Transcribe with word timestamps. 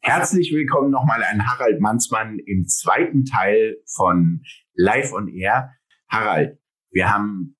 Herzlich 0.00 0.52
willkommen 0.52 0.90
nochmal 0.90 1.24
an 1.24 1.44
Harald 1.44 1.80
Manzmann 1.80 2.38
im 2.38 2.68
zweiten 2.68 3.24
Teil 3.24 3.78
von 3.96 4.42
Live 4.74 5.12
on 5.12 5.26
Air. 5.26 5.72
Harald, 6.08 6.60
wir 6.90 7.12
haben 7.12 7.56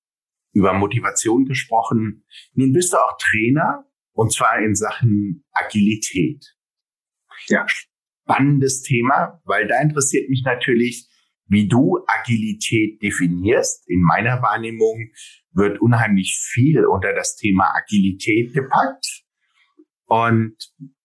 über 0.53 0.71
Motivation 0.71 1.45
gesprochen. 1.45 2.23
Nun 2.53 2.71
bist 2.71 2.93
du 2.93 2.97
auch 2.97 3.17
Trainer 3.19 3.85
und 4.13 4.31
zwar 4.33 4.59
in 4.59 4.73
Sachen 4.73 5.43
Agilität. 5.51 6.55
Ja. 7.47 7.65
Spannendes 7.67 8.83
Thema, 8.83 9.41
weil 9.43 9.67
da 9.67 9.81
interessiert 9.81 10.29
mich 10.29 10.43
natürlich, 10.45 11.09
wie 11.47 11.67
du 11.67 11.99
Agilität 12.07 13.01
definierst. 13.01 13.89
In 13.89 14.01
meiner 14.01 14.41
Wahrnehmung 14.41 15.11
wird 15.53 15.81
unheimlich 15.81 16.37
viel 16.39 16.85
unter 16.85 17.13
das 17.13 17.35
Thema 17.35 17.73
Agilität 17.75 18.53
gepackt. 18.53 19.23
Und 20.05 20.55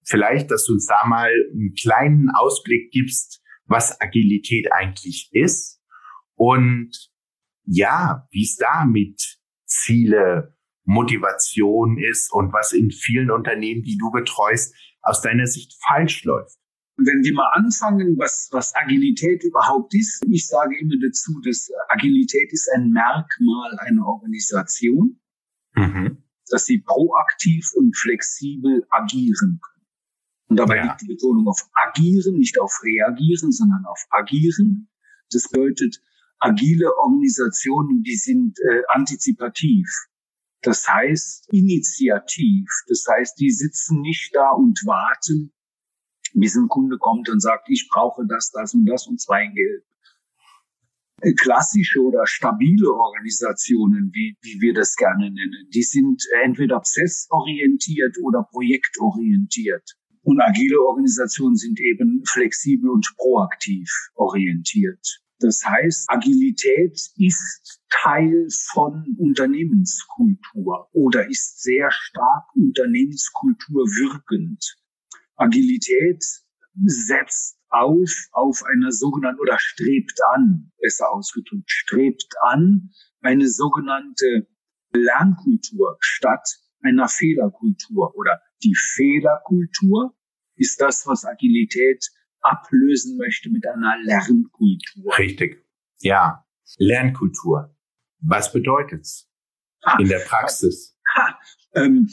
vielleicht, 0.05 0.51
dass 0.51 0.67
du 0.67 0.75
uns 0.75 0.87
da 0.87 1.07
mal 1.07 1.31
einen 1.53 1.75
kleinen 1.75 2.29
Ausblick 2.31 2.91
gibst, 2.91 3.43
was 3.67 4.01
Agilität 4.01 4.73
eigentlich 4.73 5.29
ist 5.33 5.81
und 6.35 6.91
ja, 7.65 8.27
wie 8.31 8.43
es 8.43 8.57
da 8.57 8.85
mit 8.85 9.39
Ziele, 9.65 10.57
Motivation 10.85 11.97
ist 11.99 12.33
und 12.33 12.53
was 12.53 12.73
in 12.73 12.91
vielen 12.91 13.31
Unternehmen, 13.31 13.83
die 13.83 13.97
du 13.97 14.11
betreust, 14.11 14.75
aus 15.01 15.23
deiner 15.23 15.47
Sicht 15.47 15.77
falsch 15.87 16.25
läuft. 16.25 16.59
Wenn 16.97 17.23
wir 17.25 17.33
mal 17.33 17.51
anfangen, 17.55 18.19
was, 18.19 18.49
was 18.53 18.75
Agilität 18.75 19.43
überhaupt 19.45 19.95
ist, 19.95 20.23
ich 20.29 20.47
sage 20.47 20.79
immer 20.79 20.95
dazu, 21.03 21.41
dass 21.45 21.71
Agilität 21.89 22.53
ist 22.53 22.69
ein 22.75 22.91
Merkmal 22.91 23.79
einer 23.81 24.07
Organisation, 24.07 25.19
Mhm. 25.75 26.19
dass 26.51 26.67
sie 26.67 26.79
proaktiv 26.79 27.71
und 27.75 27.97
flexibel 27.97 28.85
agieren 28.91 29.59
können. 29.63 29.87
Und 30.49 30.57
dabei 30.59 30.77
Ja. 30.77 30.83
liegt 30.85 31.01
die 31.01 31.07
Betonung 31.07 31.49
auf 31.49 31.67
agieren, 31.73 32.37
nicht 32.37 32.59
auf 32.61 32.79
reagieren, 32.85 33.53
sondern 33.53 33.87
auf 33.87 34.05
agieren. 34.11 34.91
Das 35.31 35.49
bedeutet, 35.49 36.03
agile 36.41 36.95
Organisationen, 36.99 38.03
die 38.03 38.17
sind 38.17 38.59
äh, 38.69 38.83
antizipativ. 38.89 39.89
Das 40.61 40.87
heißt 40.87 41.49
initiativ. 41.53 42.69
Das 42.87 43.05
heißt, 43.11 43.41
die 43.41 43.51
sitzen 43.51 44.03
nicht 44.03 44.35
da 44.35 44.51
und 44.51 44.79
warten, 44.85 45.55
bis 46.35 46.57
ein 46.57 46.69
Kunde 46.69 46.99
kommt 46.99 47.29
und 47.29 47.41
sagt, 47.41 47.69
ich 47.69 47.89
brauche 47.91 48.27
das, 48.27 48.51
das 48.51 48.75
und 48.75 48.87
das 48.87 49.07
und 49.07 49.21
zwei 49.21 49.45
in 49.45 49.55
Gelb. 49.55 49.85
Äh, 51.23 51.35
Klassische 51.35 52.01
oder 52.01 52.27
stabile 52.27 52.93
Organisationen, 52.93 54.11
wie, 54.13 54.37
wie 54.43 54.61
wir 54.61 54.75
das 54.75 54.97
gerne 54.97 55.31
nennen, 55.31 55.69
die 55.73 55.83
sind 55.83 56.23
entweder 56.43 56.77
prozessorientiert 56.77 58.17
oder 58.23 58.43
projektorientiert. 58.51 59.97
Und 60.23 60.41
agile 60.41 60.81
Organisationen 60.81 61.57
sind 61.57 61.81
eben 61.81 62.23
flexibel 62.27 62.91
und 62.91 63.07
proaktiv 63.17 63.91
orientiert. 64.15 65.23
Das 65.41 65.61
heißt, 65.65 66.09
Agilität 66.09 66.97
ist 67.17 67.81
Teil 67.91 68.47
von 68.73 69.05
Unternehmenskultur 69.19 70.89
oder 70.93 71.29
ist 71.29 71.63
sehr 71.63 71.91
stark 71.91 72.45
Unternehmenskultur 72.55 73.85
wirkend. 73.87 74.77
Agilität 75.37 76.23
setzt 76.85 77.59
auf 77.69 78.29
auf 78.33 78.63
eine 78.65 78.93
sogenannte 78.93 79.41
oder 79.41 79.59
strebt 79.59 80.19
an, 80.35 80.73
besser 80.81 81.11
ausgedrückt, 81.11 81.71
strebt 81.71 82.35
an 82.43 82.91
eine 83.21 83.49
sogenannte 83.49 84.47
Lernkultur 84.93 85.97
statt 86.01 86.47
einer 86.83 87.09
Fehlerkultur 87.09 88.15
oder 88.17 88.41
die 88.63 88.75
Fehlerkultur 88.75 90.15
ist 90.57 90.81
das, 90.81 91.07
was 91.07 91.25
Agilität 91.25 92.05
ablösen 92.41 93.17
möchte 93.17 93.51
mit 93.51 93.67
einer 93.67 93.97
Lernkultur. 94.03 95.17
Richtig. 95.19 95.65
Ja. 96.01 96.45
Lernkultur. 96.79 97.77
Was 98.21 98.53
bedeutet's 98.53 99.29
Ah, 99.83 99.99
in 99.99 100.09
der 100.09 100.21
Praxis? 100.21 100.97
Ähm, 101.75 102.07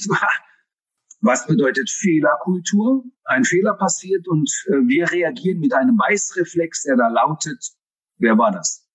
was 1.22 1.46
bedeutet 1.48 1.90
Fehlerkultur? 1.90 3.04
Ein 3.26 3.44
Fehler 3.44 3.74
passiert 3.76 4.28
und 4.28 4.50
äh, 4.68 4.88
wir 4.88 5.12
reagieren 5.12 5.60
mit 5.60 5.74
einem 5.74 5.98
Beißreflex, 5.98 6.84
der 6.84 6.96
da 6.96 7.08
lautet, 7.10 7.64
wer 8.18 8.38
war 8.38 8.52
das? 8.52 8.88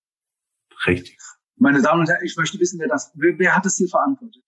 Richtig. 0.87 1.19
Meine 1.57 1.83
Damen 1.83 2.01
und 2.01 2.09
Herren, 2.09 2.25
ich 2.25 2.37
möchte 2.37 2.59
wissen, 2.59 2.81
wer 2.81 2.89
das, 2.89 3.13
wer, 3.15 3.39
wer 3.39 3.55
hat 3.55 3.65
das 3.65 3.77
hier 3.77 3.89
verantwortet? 3.89 4.43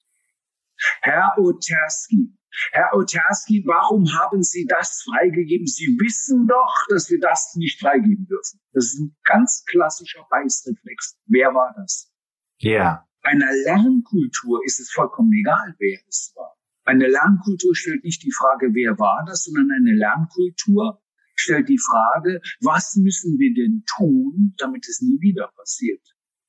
Herr 1.02 1.34
Oterski. 1.38 2.32
Herr 2.72 2.94
Oterski, 2.94 3.62
warum 3.66 4.06
haben 4.14 4.42
Sie 4.42 4.66
das 4.66 5.02
freigegeben? 5.02 5.66
Sie 5.66 5.96
wissen 6.00 6.46
doch, 6.46 6.86
dass 6.88 7.10
wir 7.10 7.20
das 7.20 7.54
nicht 7.56 7.78
freigeben 7.80 8.26
dürfen. 8.26 8.60
Das 8.72 8.86
ist 8.86 9.00
ein 9.00 9.16
ganz 9.24 9.64
klassischer 9.66 10.26
Beißreflex. 10.30 11.18
Wer 11.26 11.54
war 11.54 11.74
das? 11.76 12.10
Ja. 12.58 13.06
Einer 13.22 13.52
Lernkultur 13.64 14.60
ist 14.64 14.80
es 14.80 14.90
vollkommen 14.90 15.32
egal, 15.32 15.74
wer 15.78 15.98
es 16.08 16.32
war. 16.34 16.55
Eine 16.86 17.08
Lernkultur 17.08 17.74
stellt 17.74 18.04
nicht 18.04 18.22
die 18.22 18.32
Frage, 18.32 18.72
wer 18.72 18.96
war 18.98 19.24
das, 19.26 19.42
sondern 19.42 19.70
eine 19.72 19.92
Lernkultur 19.92 21.02
stellt 21.34 21.68
die 21.68 21.78
Frage, 21.78 22.40
was 22.60 22.94
müssen 22.94 23.38
wir 23.38 23.52
denn 23.54 23.84
tun, 23.96 24.54
damit 24.58 24.86
es 24.88 25.02
nie 25.02 25.20
wieder 25.20 25.52
passiert? 25.56 26.00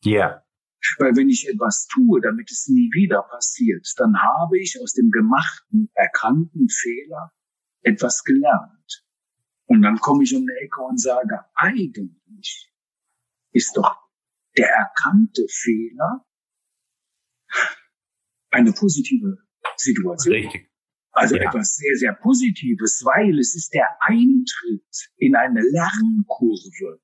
Ja. 0.03 0.43
Weil 0.99 1.15
wenn 1.15 1.29
ich 1.29 1.49
etwas 1.49 1.87
tue, 1.87 2.21
damit 2.21 2.51
es 2.51 2.67
nie 2.67 2.89
wieder 2.93 3.23
passiert, 3.23 3.91
dann 3.97 4.15
habe 4.15 4.59
ich 4.59 4.79
aus 4.79 4.93
dem 4.93 5.09
gemachten, 5.09 5.89
erkannten 5.95 6.69
Fehler 6.69 7.33
etwas 7.81 8.23
gelernt. 8.23 9.05
Und 9.65 9.81
dann 9.81 9.97
komme 9.97 10.23
ich 10.23 10.35
um 10.35 10.45
die 10.45 10.63
Ecke 10.63 10.81
und 10.81 11.01
sage, 11.01 11.39
eigentlich 11.55 12.71
ist 13.53 13.75
doch 13.75 14.07
der 14.55 14.69
erkannte 14.69 15.45
Fehler 15.49 16.25
eine 18.51 18.71
positive 18.71 19.46
Situation. 19.75 20.35
Richtig. 20.35 20.69
Also 21.11 21.35
Ja. 21.35 21.49
etwas 21.49 21.75
sehr, 21.75 21.95
sehr 21.95 22.13
Positives, 22.13 23.01
weil 23.03 23.39
es 23.39 23.55
ist 23.55 23.73
der 23.73 23.87
Eintritt 24.01 25.09
in 25.17 25.35
eine 25.35 25.61
Lernkurve. 25.61 26.99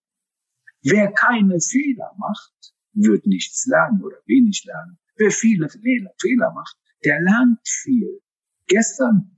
Wer 0.84 1.12
keine 1.14 1.60
Fehler 1.60 2.12
macht, 2.18 2.74
wird 2.94 3.26
nichts 3.26 3.66
lernen 3.66 4.04
oder 4.04 4.18
wenig 4.28 4.64
lernen. 4.66 5.00
Wer 5.16 5.32
viele 5.32 5.70
Fehler, 5.70 6.12
Fehler 6.22 6.52
macht, 6.54 6.78
der 7.06 7.22
lernt 7.22 7.60
viel. 7.68 8.22
Gestern, 8.68 9.38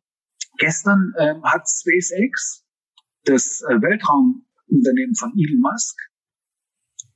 gestern 0.58 1.14
ähm, 1.19 1.44
hat 1.44 1.68
SpaceX, 1.69 2.66
das 3.24 3.62
äh, 3.62 3.81
Weltraumunternehmen 3.81 5.16
von 5.16 5.34
Elon 5.38 5.59
Musk, 5.62 5.97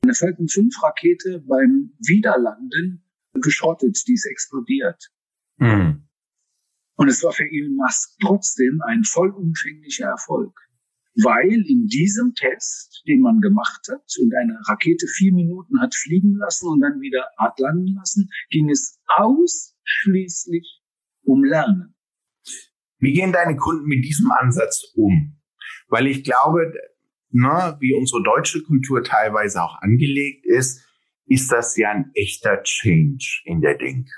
eine 0.01 0.13
Falcon 0.13 0.47
5 0.47 0.81
Rakete 0.81 1.39
beim 1.41 1.93
Wiederlanden 1.99 3.03
geschrottet, 3.33 4.01
die 4.07 4.13
ist 4.13 4.25
explodiert. 4.25 5.11
Mhm. 5.59 6.07
Und 6.95 7.07
es 7.07 7.23
war 7.23 7.31
für 7.31 7.45
Elon 7.45 7.75
Musk 7.75 8.17
trotzdem 8.21 8.81
ein 8.85 9.03
vollumfänglicher 9.03 10.07
Erfolg. 10.07 10.59
Weil 11.15 11.65
in 11.67 11.87
diesem 11.87 12.33
Test, 12.33 13.03
den 13.07 13.21
man 13.21 13.41
gemacht 13.41 13.87
hat 13.91 14.03
und 14.21 14.33
eine 14.35 14.57
Rakete 14.67 15.07
vier 15.07 15.33
Minuten 15.33 15.79
hat 15.81 15.95
fliegen 15.95 16.35
lassen 16.35 16.67
und 16.67 16.81
dann 16.81 17.01
wieder 17.01 17.25
hat 17.37 17.59
landen 17.59 17.95
lassen, 17.95 18.29
ging 18.49 18.69
es 18.69 18.99
ausschließlich 19.17 20.81
um 21.23 21.43
Lernen. 21.43 21.95
Wie 22.99 23.13
gehen 23.13 23.31
deine 23.31 23.55
Kunden 23.55 23.85
mit 23.85 24.03
diesem 24.05 24.31
Ansatz 24.31 24.91
um? 24.95 25.39
Weil 25.87 26.07
ich 26.07 26.23
glaube, 26.23 26.73
ne, 27.31 27.77
wie 27.79 27.93
unsere 27.93 28.23
deutsche 28.23 28.61
Kultur 28.61 29.03
teilweise 29.03 29.63
auch 29.63 29.81
angelegt 29.81 30.45
ist, 30.45 30.85
ist 31.25 31.51
das 31.51 31.77
ja 31.77 31.91
ein 31.91 32.11
echter 32.13 32.61
Change 32.63 33.41
in 33.45 33.61
der 33.61 33.77
Denke. 33.77 34.11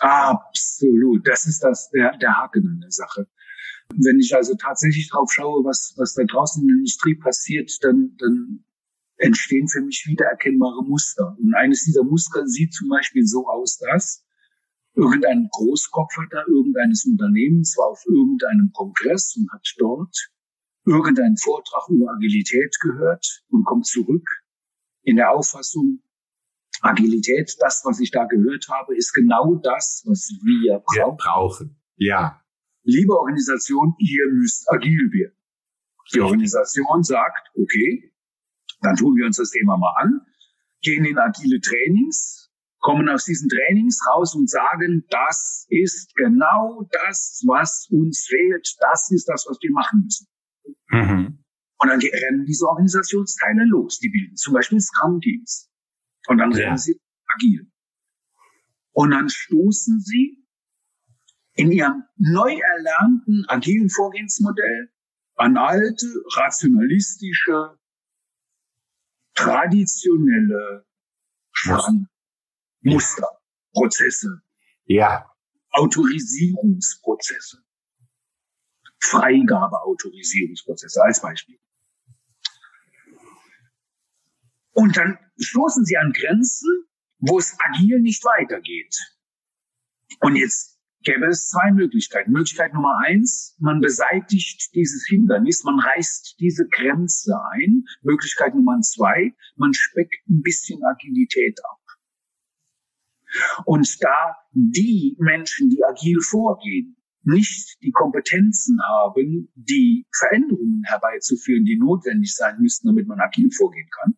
Absolut. 0.00 1.26
Das 1.26 1.46
ist 1.46 1.62
das, 1.62 1.90
der, 1.90 2.16
der 2.18 2.36
Haken 2.36 2.66
an 2.68 2.80
der 2.80 2.90
Sache. 2.90 3.28
Wenn 3.94 4.18
ich 4.18 4.34
also 4.34 4.54
tatsächlich 4.54 5.08
drauf 5.10 5.30
schaue, 5.30 5.64
was, 5.64 5.94
was 5.96 6.14
da 6.14 6.24
draußen 6.24 6.62
in 6.62 6.68
der 6.68 6.76
Industrie 6.76 7.14
passiert, 7.16 7.70
dann, 7.82 8.16
dann 8.18 8.64
entstehen 9.16 9.68
für 9.68 9.82
mich 9.82 10.04
wiedererkennbare 10.06 10.82
Muster. 10.84 11.36
Und 11.38 11.54
eines 11.54 11.84
dieser 11.84 12.02
Muster 12.02 12.46
sieht 12.46 12.72
zum 12.72 12.88
Beispiel 12.88 13.26
so 13.26 13.46
aus, 13.46 13.78
dass 13.78 14.24
irgendein 14.94 15.48
Großkopferter 15.50 16.44
irgendeines 16.48 17.04
Unternehmens 17.04 17.76
war 17.76 17.88
auf 17.88 18.04
irgendeinem 18.06 18.70
Kongress 18.72 19.36
und 19.36 19.50
hat 19.52 19.66
dort 19.78 20.16
irgendeinen 20.86 21.36
Vortrag 21.36 21.88
über 21.88 22.12
Agilität 22.12 22.76
gehört 22.80 23.42
und 23.48 23.64
kommt 23.64 23.86
zurück 23.86 24.26
in 25.02 25.16
der 25.16 25.30
Auffassung, 25.30 26.00
Agilität, 26.80 27.56
das, 27.60 27.82
was 27.84 28.00
ich 28.00 28.10
da 28.10 28.24
gehört 28.24 28.68
habe, 28.68 28.96
ist 28.96 29.12
genau 29.12 29.54
das, 29.62 30.02
was 30.06 30.28
wir 30.42 30.82
Wir 30.92 31.04
brauchen. 31.04 31.16
brauchen. 31.16 31.80
Ja. 31.96 32.40
Liebe 32.82 33.16
Organisation, 33.16 33.94
ihr 33.98 34.24
müsst 34.32 34.70
agil 34.70 35.10
werden. 35.12 35.36
Die 36.12 36.20
Organisation 36.20 37.02
sagt, 37.02 37.48
okay, 37.56 38.12
dann 38.82 38.96
tun 38.96 39.16
wir 39.16 39.24
uns 39.26 39.38
das 39.38 39.50
Thema 39.50 39.76
mal 39.78 39.94
an. 40.02 40.20
gehen 40.82 41.06
in 41.06 41.16
agile 41.16 41.60
Trainings, 41.60 42.50
kommen 42.80 43.08
aus 43.08 43.24
diesen 43.24 43.48
Trainings 43.48 43.98
raus 44.12 44.34
und 44.34 44.50
sagen, 44.50 45.06
das 45.08 45.66
ist 45.70 46.14
genau 46.16 46.86
das, 47.06 47.42
was 47.46 47.88
uns 47.90 48.26
fehlt, 48.28 48.76
das 48.80 49.10
ist 49.10 49.26
das, 49.26 49.46
was 49.48 49.56
wir 49.62 49.72
machen 49.72 50.02
müssen. 50.04 50.26
Mhm. 50.90 51.44
Und 51.78 51.88
dann 51.88 52.00
rennen 52.00 52.44
diese 52.44 52.66
Organisationsteile 52.66 53.64
los. 53.64 53.98
Die 53.98 54.10
bilden 54.10 54.36
zum 54.36 54.52
Beispiel 54.52 54.78
Scrum-Teams. 54.80 55.70
Und 56.26 56.38
dann 56.38 56.50
ja. 56.52 56.64
rennen 56.64 56.78
sie 56.78 56.98
agil. 57.34 57.70
Und 58.92 59.10
dann 59.10 59.28
stoßen 59.28 60.00
sie 60.00 60.42
in 61.54 61.70
ihrem 61.70 62.04
neu 62.16 62.56
erlernten 62.56 63.44
agilen 63.48 63.90
Vorgehensmodell 63.90 64.90
an 65.36 65.56
alte, 65.56 66.06
rationalistische, 66.36 67.78
traditionelle 69.34 70.86
Muster, 71.64 72.08
Muster 72.80 73.40
Prozesse. 73.72 74.42
Ja. 74.84 75.30
Autorisierungsprozesse. 75.70 77.64
Freigabeautorisierungsprozesse 79.00 81.02
als 81.02 81.20
Beispiel. 81.20 81.58
Und 84.72 84.96
dann 84.96 85.18
stoßen 85.38 85.84
sie 85.84 85.96
an 85.96 86.12
Grenzen, 86.12 86.86
wo 87.18 87.38
es 87.38 87.56
agil 87.58 88.00
nicht 88.00 88.24
weitergeht. 88.24 88.96
Und 90.20 90.36
jetzt 90.36 90.78
gäbe 91.02 91.26
es 91.26 91.48
zwei 91.48 91.70
Möglichkeiten. 91.72 92.32
Möglichkeit 92.32 92.72
Nummer 92.74 92.98
eins, 93.06 93.56
man 93.58 93.80
beseitigt 93.80 94.74
dieses 94.74 95.06
Hindernis, 95.06 95.64
man 95.64 95.78
reißt 95.78 96.36
diese 96.40 96.66
Grenze 96.68 97.34
ein. 97.52 97.84
Möglichkeit 98.02 98.54
Nummer 98.54 98.80
zwei, 98.80 99.34
man 99.56 99.74
speckt 99.74 100.16
ein 100.28 100.42
bisschen 100.42 100.82
Agilität 100.84 101.58
ab. 101.64 101.80
Und 103.64 104.02
da 104.02 104.36
die 104.52 105.16
Menschen, 105.18 105.68
die 105.70 105.82
agil 105.84 106.20
vorgehen, 106.20 106.96
nicht 107.22 107.78
die 107.82 107.90
Kompetenzen 107.90 108.78
haben, 108.82 109.50
die 109.54 110.06
Veränderungen 110.14 110.82
herbeizuführen, 110.84 111.64
die 111.64 111.78
notwendig 111.78 112.34
sein 112.34 112.60
müssten, 112.60 112.88
damit 112.88 113.08
man 113.08 113.18
agil 113.20 113.50
vorgehen 113.50 113.88
kann, 113.90 114.14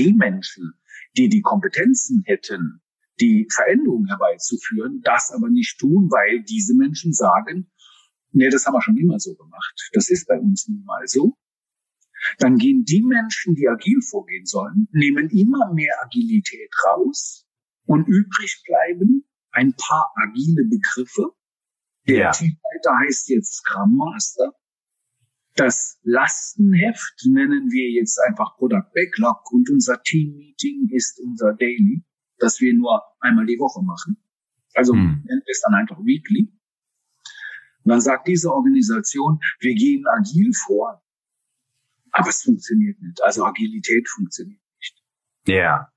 die 0.00 0.14
Menschen, 0.14 0.74
die 1.16 1.28
die 1.28 1.42
Kompetenzen 1.42 2.22
hätten, 2.24 2.82
die 3.20 3.46
Veränderungen 3.52 4.06
herbeizuführen, 4.06 5.00
das 5.02 5.30
aber 5.30 5.48
nicht 5.50 5.78
tun, 5.78 6.10
weil 6.10 6.42
diese 6.42 6.74
Menschen 6.74 7.12
sagen, 7.12 7.70
nee, 8.32 8.48
das 8.48 8.66
haben 8.66 8.74
wir 8.74 8.82
schon 8.82 8.96
immer 8.96 9.18
so 9.18 9.34
gemacht. 9.34 9.90
Das 9.92 10.08
ist 10.08 10.26
bei 10.26 10.38
uns 10.38 10.68
nun 10.68 10.84
mal 10.84 11.06
so. 11.06 11.36
Dann 12.38 12.56
gehen 12.56 12.84
die 12.84 13.02
Menschen, 13.02 13.54
die 13.54 13.68
agil 13.68 14.00
vorgehen 14.02 14.46
sollen, 14.46 14.88
nehmen 14.92 15.30
immer 15.30 15.72
mehr 15.72 15.94
Agilität 16.02 16.70
raus 16.86 17.46
und 17.86 18.08
übrig 18.08 18.62
bleiben 18.66 19.24
ein 19.52 19.74
paar 19.74 20.12
agile 20.16 20.64
Begriffe. 20.64 21.32
Der 22.06 22.16
ja. 22.16 22.30
Teamleiter 22.30 22.98
heißt 23.04 23.28
jetzt 23.28 23.54
Scrum 23.56 23.96
Master. 23.96 24.52
Das 25.56 25.98
Lastenheft 26.02 27.26
nennen 27.26 27.70
wir 27.70 27.90
jetzt 27.90 28.18
einfach 28.28 28.56
Product 28.56 28.86
Backlog 28.94 29.50
und 29.52 29.68
unser 29.70 30.00
Team 30.02 30.36
Meeting 30.36 30.88
ist 30.90 31.20
unser 31.20 31.54
Daily 31.54 32.04
das 32.40 32.60
wir 32.60 32.74
nur 32.74 33.02
einmal 33.20 33.46
die 33.46 33.58
Woche 33.58 33.82
machen. 33.82 34.16
Also 34.74 34.92
hm. 34.92 35.22
nennen 35.24 35.42
wir 35.44 35.52
es 35.52 35.62
dann 35.64 35.74
einfach 35.74 35.98
Weekly. 35.98 36.52
Und 37.84 37.90
dann 37.90 38.00
sagt 38.00 38.28
diese 38.28 38.52
Organisation, 38.52 39.38
wir 39.60 39.74
gehen 39.74 40.04
agil 40.06 40.52
vor, 40.52 41.02
aber 42.12 42.28
es 42.28 42.42
funktioniert 42.42 43.00
nicht. 43.00 43.22
Also 43.22 43.44
Agilität 43.44 44.08
funktioniert 44.08 44.60
nicht. 44.78 45.02
Ja. 45.46 45.92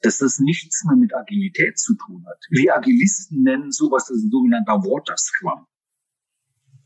Dass 0.00 0.18
das 0.18 0.40
nichts 0.40 0.84
mehr 0.84 0.96
mit 0.96 1.14
Agilität 1.14 1.78
zu 1.78 1.94
tun 1.94 2.24
hat. 2.26 2.44
Wir 2.50 2.74
Agilisten 2.74 3.42
nennen 3.42 3.70
sowas, 3.70 4.06
das 4.06 4.16
ist 4.18 4.24
ein 4.24 4.30
sogenannter 4.30 4.72
Water 4.82 5.16
Scrum 5.16 5.66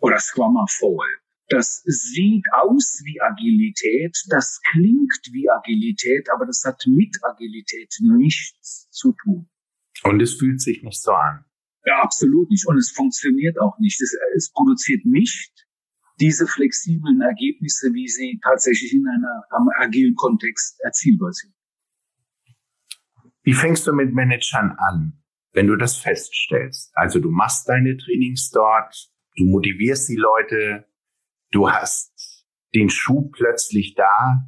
oder 0.01 0.19
Scrummer 0.19 0.67
Fall. 0.69 1.21
Das 1.49 1.83
sieht 1.85 2.45
aus 2.53 3.01
wie 3.05 3.21
Agilität, 3.21 4.17
das 4.29 4.61
klingt 4.73 5.21
wie 5.33 5.49
Agilität, 5.49 6.29
aber 6.35 6.45
das 6.45 6.63
hat 6.65 6.83
mit 6.87 7.17
Agilität 7.23 7.95
nichts 8.01 8.89
zu 8.91 9.15
tun. 9.23 9.49
Und 10.03 10.21
es 10.21 10.35
fühlt 10.35 10.61
sich 10.61 10.83
nicht 10.83 11.01
so 11.01 11.13
an. 11.13 11.45
Ja, 11.85 12.03
absolut 12.03 12.51
nicht. 12.51 12.67
Und 12.67 12.79
es 12.79 12.91
funktioniert 12.91 13.61
auch 13.61 13.79
nicht. 13.79 14.01
Es, 14.01 14.17
es 14.35 14.51
produziert 14.51 15.05
nicht 15.05 15.53
diese 16.19 16.47
flexiblen 16.47 17.21
Ergebnisse, 17.21 17.93
wie 17.93 18.09
sie 18.09 18.41
tatsächlich 18.43 18.93
in 18.93 19.07
einem 19.07 19.69
agilen 19.79 20.15
Kontext 20.17 20.81
erzielbar 20.83 21.33
sind. 21.33 21.55
Wie 23.43 23.55
fängst 23.55 23.87
du 23.87 23.93
mit 23.93 24.13
Managern 24.13 24.73
an, 24.79 25.23
wenn 25.53 25.69
du 25.69 25.77
das 25.77 25.97
feststellst? 25.97 26.91
Also 26.95 27.21
du 27.21 27.31
machst 27.31 27.69
deine 27.69 27.97
Trainings 27.97 28.51
dort, 28.51 29.11
du 29.37 29.45
motivierst 29.45 30.09
die 30.09 30.17
Leute, 30.17 30.87
du 31.57 31.71
hast 31.71 32.45
den 32.75 32.91
Schuh 32.91 33.31
plötzlich 33.31 33.95
da, 33.95 34.47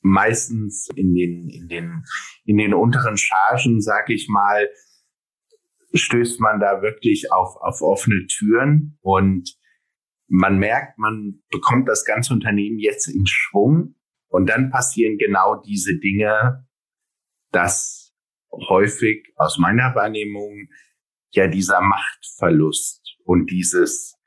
meistens 0.00 0.88
in 0.94 1.14
den, 1.14 1.48
in 1.48 1.68
den, 1.68 2.04
in 2.44 2.58
den 2.58 2.74
unteren 2.74 3.16
Chargen, 3.16 3.80
sag 3.80 4.10
ich 4.10 4.28
mal, 4.28 4.68
stößt 5.94 6.40
man 6.40 6.60
da 6.60 6.82
wirklich 6.82 7.32
auf, 7.32 7.56
auf 7.56 7.80
offene 7.80 8.26
Türen 8.26 8.98
und 9.00 9.56
man 10.28 10.58
merkt, 10.58 10.98
man 10.98 11.42
bekommt 11.50 11.88
das 11.88 12.04
ganze 12.04 12.34
Unternehmen 12.34 12.78
jetzt 12.78 13.08
in 13.08 13.26
Schwung 13.26 13.94
und 14.28 14.50
dann 14.50 14.70
passieren 14.70 15.16
genau 15.16 15.56
diese 15.62 15.98
Dinge, 15.98 16.66
dass 17.50 18.14
häufig 18.52 19.32
aus 19.36 19.56
meiner 19.56 19.94
Wahrnehmung 19.94 20.68
ja 21.30 21.46
dieser 21.46 21.80
Machtverlust 21.80 23.16
und 23.24 23.50
dieses 23.50 24.17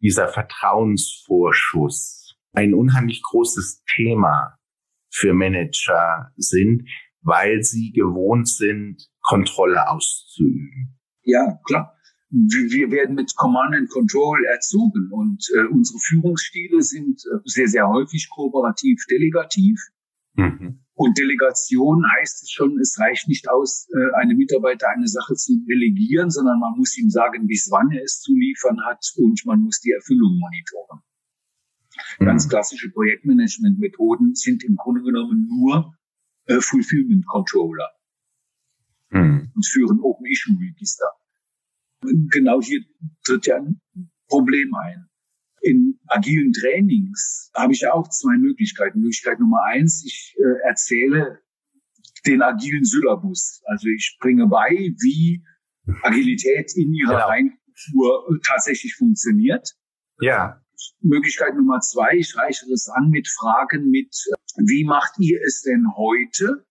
dieser 0.00 0.28
Vertrauensvorschuss 0.28 2.36
ein 2.52 2.74
unheimlich 2.74 3.22
großes 3.22 3.84
Thema 3.94 4.56
für 5.10 5.34
Manager 5.34 6.32
sind, 6.36 6.88
weil 7.22 7.62
sie 7.62 7.92
gewohnt 7.92 8.48
sind, 8.48 9.08
Kontrolle 9.22 9.88
auszuüben. 9.88 10.98
Ja, 11.22 11.58
klar. 11.64 11.94
Wir 12.30 12.92
werden 12.92 13.16
mit 13.16 13.34
Command 13.36 13.74
and 13.74 13.90
Control 13.90 14.44
erzogen 14.44 15.10
und 15.10 15.44
äh, 15.56 15.66
unsere 15.66 15.98
Führungsstile 15.98 16.80
sind 16.80 17.20
äh, 17.26 17.40
sehr, 17.44 17.66
sehr 17.66 17.88
häufig 17.88 18.30
kooperativ, 18.30 19.04
delegativ. 19.10 19.80
Mhm. 20.34 20.80
Und 20.94 21.18
Delegation 21.18 22.04
heißt 22.18 22.42
es 22.42 22.50
schon, 22.50 22.78
es 22.78 22.98
reicht 22.98 23.26
nicht 23.26 23.48
aus, 23.48 23.88
äh, 23.90 24.14
einem 24.20 24.36
Mitarbeiter 24.36 24.88
eine 24.94 25.08
Sache 25.08 25.34
zu 25.34 25.64
delegieren, 25.66 26.30
sondern 26.30 26.60
man 26.60 26.76
muss 26.76 26.96
ihm 26.98 27.08
sagen, 27.08 27.46
bis 27.46 27.68
wann 27.70 27.90
er 27.90 28.02
es 28.02 28.20
zu 28.20 28.34
liefern 28.34 28.78
hat 28.84 29.02
und 29.16 29.40
man 29.46 29.60
muss 29.60 29.80
die 29.80 29.92
Erfüllung 29.92 30.38
monitoren. 30.38 31.00
Mhm. 32.18 32.24
Ganz 32.26 32.48
klassische 32.48 32.90
Projektmanagement-Methoden 32.90 34.34
sind 34.34 34.62
im 34.64 34.76
Grunde 34.76 35.02
genommen 35.02 35.48
nur 35.48 35.94
äh, 36.46 36.60
Fulfillment 36.60 37.26
Controller 37.26 37.88
mhm. 39.10 39.50
und 39.54 39.66
führen 39.66 40.00
Open 40.00 40.26
Issue 40.26 40.56
Register. 40.60 41.08
Genau 42.02 42.60
hier 42.60 42.82
tritt 43.24 43.46
ja 43.46 43.56
ein 43.56 43.80
Problem 44.28 44.74
ein 44.74 45.09
in 45.60 45.98
agilen 46.06 46.52
Trainings 46.52 47.50
habe 47.54 47.72
ich 47.72 47.86
auch 47.88 48.08
zwei 48.08 48.36
Möglichkeiten. 48.38 49.00
Möglichkeit 49.00 49.40
Nummer 49.40 49.62
eins, 49.64 50.04
ich 50.04 50.36
äh, 50.38 50.68
erzähle 50.68 51.40
den 52.26 52.42
agilen 52.42 52.84
Syllabus. 52.84 53.62
Also 53.66 53.88
ich 53.88 54.18
bringe 54.20 54.46
bei, 54.46 54.70
wie 54.70 55.42
Agilität 56.02 56.72
in 56.76 56.92
ihrer 56.92 57.14
genau. 57.14 57.28
Reinkultur 57.28 58.40
tatsächlich 58.46 58.94
funktioniert. 58.96 59.74
Ja. 60.20 60.60
Möglichkeit 61.00 61.54
Nummer 61.54 61.80
zwei, 61.80 62.16
ich 62.16 62.36
reiche 62.36 62.66
das 62.70 62.88
an 62.88 63.10
mit 63.10 63.28
Fragen 63.28 63.90
mit, 63.90 64.14
wie 64.56 64.84
macht 64.84 65.18
ihr 65.18 65.40
es 65.46 65.62
denn 65.62 65.86
heute? 65.96 66.64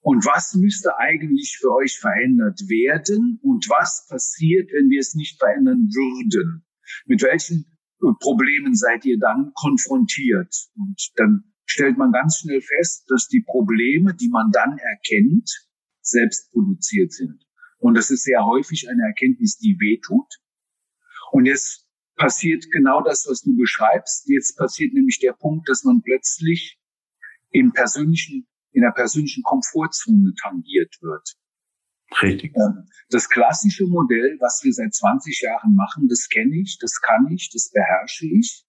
Und 0.00 0.26
was 0.26 0.54
müsste 0.54 0.98
eigentlich 0.98 1.56
für 1.58 1.72
euch 1.72 1.98
verändert 1.98 2.60
werden? 2.68 3.40
Und 3.42 3.66
was 3.70 4.06
passiert, 4.06 4.70
wenn 4.70 4.90
wir 4.90 5.00
es 5.00 5.14
nicht 5.14 5.38
verändern 5.38 5.88
würden? 5.88 6.66
Mit 7.06 7.22
welchen 7.22 7.64
Problemen 8.12 8.74
seid 8.74 9.04
ihr 9.04 9.18
dann 9.18 9.52
konfrontiert. 9.54 10.54
Und 10.76 11.10
dann 11.16 11.44
stellt 11.64 11.96
man 11.96 12.12
ganz 12.12 12.38
schnell 12.38 12.60
fest, 12.60 13.04
dass 13.08 13.28
die 13.28 13.42
Probleme, 13.46 14.14
die 14.14 14.28
man 14.28 14.50
dann 14.52 14.78
erkennt, 14.78 15.50
selbst 16.00 16.50
produziert 16.52 17.12
sind. 17.12 17.44
Und 17.78 17.94
das 17.94 18.10
ist 18.10 18.24
sehr 18.24 18.44
häufig 18.44 18.88
eine 18.88 19.02
Erkenntnis, 19.02 19.58
die 19.58 19.76
wehtut. 19.80 20.40
Und 21.32 21.46
jetzt 21.46 21.86
passiert 22.16 22.64
genau 22.70 23.02
das, 23.02 23.26
was 23.28 23.42
du 23.42 23.56
beschreibst. 23.56 24.28
Jetzt 24.28 24.56
passiert 24.56 24.94
nämlich 24.94 25.18
der 25.20 25.32
Punkt, 25.32 25.68
dass 25.68 25.84
man 25.84 26.02
plötzlich 26.02 26.78
im 27.50 27.72
persönlichen, 27.72 28.46
in 28.72 28.82
der 28.82 28.92
persönlichen 28.92 29.42
Komfortzone 29.42 30.32
tangiert 30.42 30.96
wird. 31.00 31.36
Richtig. 32.22 32.54
Das 33.08 33.28
klassische 33.28 33.86
Modell, 33.86 34.36
was 34.40 34.62
wir 34.62 34.72
seit 34.72 34.94
20 34.94 35.42
Jahren 35.42 35.74
machen, 35.74 36.08
das 36.08 36.28
kenne 36.28 36.56
ich, 36.60 36.78
das 36.80 37.00
kann 37.00 37.26
ich, 37.32 37.50
das 37.52 37.70
beherrsche 37.70 38.26
ich. 38.26 38.64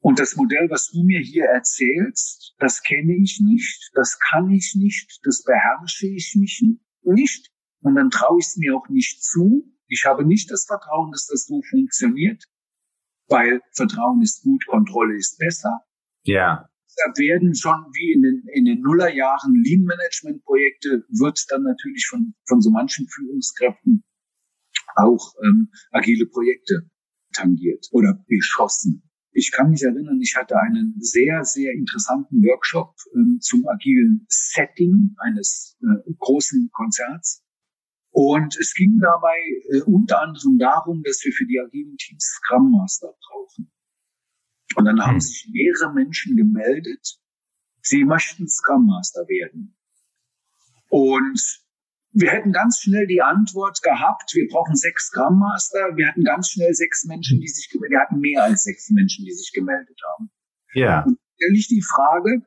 Und 0.00 0.20
das 0.20 0.36
Modell, 0.36 0.70
was 0.70 0.90
du 0.90 1.02
mir 1.02 1.20
hier 1.20 1.46
erzählst, 1.46 2.54
das 2.58 2.82
kenne 2.82 3.16
ich 3.20 3.40
nicht, 3.42 3.90
das 3.94 4.18
kann 4.18 4.50
ich 4.50 4.74
nicht, 4.76 5.18
das 5.24 5.42
beherrsche 5.42 6.06
ich 6.06 6.34
mich 6.36 6.64
nicht. 7.02 7.50
Und 7.80 7.94
dann 7.96 8.10
traue 8.10 8.38
ich 8.38 8.46
es 8.46 8.56
mir 8.56 8.76
auch 8.76 8.88
nicht 8.88 9.22
zu. 9.22 9.64
Ich 9.88 10.04
habe 10.04 10.24
nicht 10.24 10.50
das 10.50 10.66
Vertrauen, 10.66 11.10
dass 11.12 11.26
das 11.26 11.46
so 11.46 11.62
funktioniert, 11.62 12.44
weil 13.26 13.60
Vertrauen 13.72 14.22
ist 14.22 14.42
gut, 14.42 14.64
Kontrolle 14.66 15.16
ist 15.16 15.38
besser. 15.38 15.80
Ja. 16.22 16.68
Da 16.98 17.12
werden 17.16 17.54
schon 17.54 17.86
wie 17.94 18.12
in 18.12 18.22
den, 18.22 18.42
in 18.52 18.64
den 18.64 18.80
Nullerjahren 18.80 19.54
Lean-Management-Projekte 19.54 21.04
wird 21.08 21.46
dann 21.48 21.62
natürlich 21.62 22.06
von, 22.08 22.34
von 22.48 22.60
so 22.60 22.70
manchen 22.70 23.06
Führungskräften 23.08 24.02
auch 24.96 25.34
ähm, 25.44 25.70
agile 25.92 26.26
Projekte 26.26 26.90
tangiert 27.32 27.86
oder 27.92 28.14
beschossen. 28.26 29.08
Ich 29.32 29.52
kann 29.52 29.70
mich 29.70 29.82
erinnern, 29.82 30.20
ich 30.20 30.34
hatte 30.36 30.58
einen 30.58 30.94
sehr, 30.98 31.44
sehr 31.44 31.72
interessanten 31.72 32.42
Workshop 32.42 32.96
ähm, 33.14 33.38
zum 33.40 33.68
agilen 33.68 34.26
Setting 34.28 35.14
eines 35.18 35.78
äh, 35.82 36.12
großen 36.18 36.68
Konzerts. 36.72 37.44
Und 38.10 38.56
es 38.58 38.74
ging 38.74 38.98
dabei 39.00 39.38
äh, 39.70 39.82
unter 39.82 40.20
anderem 40.22 40.58
darum, 40.58 41.02
dass 41.04 41.22
wir 41.24 41.32
für 41.32 41.46
die 41.46 41.60
agilen 41.60 41.96
Teams 41.96 42.24
Scrum 42.24 42.72
Master 42.72 43.14
brauchen. 43.28 43.70
Und 44.78 44.84
dann 44.84 45.04
haben 45.04 45.14
hm. 45.14 45.20
sich 45.20 45.48
mehrere 45.52 45.92
Menschen 45.92 46.36
gemeldet, 46.36 47.18
sie 47.82 48.04
möchten 48.04 48.48
Scrum 48.48 48.86
Master 48.86 49.22
werden. 49.26 49.76
Und 50.88 51.64
wir 52.12 52.30
hätten 52.30 52.52
ganz 52.52 52.78
schnell 52.78 53.08
die 53.08 53.20
Antwort 53.20 53.82
gehabt, 53.82 54.32
wir 54.34 54.46
brauchen 54.46 54.76
sechs 54.76 55.08
Scrum 55.08 55.40
Master. 55.40 55.96
Wir 55.96 56.06
hatten 56.06 56.22
ganz 56.22 56.50
schnell 56.50 56.72
sechs 56.74 57.04
Menschen, 57.06 57.40
die 57.40 57.48
sich 57.48 57.68
gemeldet 57.70 57.90
Wir 57.90 58.00
hatten 58.00 58.20
mehr 58.20 58.44
als 58.44 58.62
sechs 58.62 58.88
Menschen, 58.90 59.24
die 59.24 59.32
sich 59.32 59.52
gemeldet 59.52 60.00
haben. 60.12 60.30
Ja. 60.74 61.02
Und 61.02 61.18
stelle 61.34 61.58
ich 61.58 61.66
die 61.66 61.82
Frage, 61.82 62.42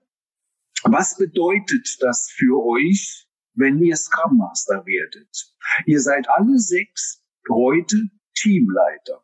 was 0.83 1.17
bedeutet 1.17 1.97
das 1.99 2.31
für 2.33 2.63
euch, 2.65 3.27
wenn 3.55 3.77
ihr 3.79 3.97
Scrum 3.97 4.37
Master 4.37 4.85
werdet? 4.85 5.53
Ihr 5.85 5.99
seid 5.99 6.29
alle 6.29 6.57
sechs 6.57 7.25
heute 7.49 8.09
Teamleiter. 8.35 9.21